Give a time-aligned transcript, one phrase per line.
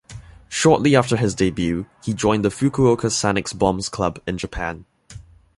[0.49, 4.85] Shortly after his debut, he joined the Fukuoka Sanix Bombs club in Japan.